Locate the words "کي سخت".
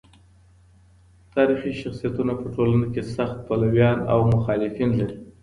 2.93-3.37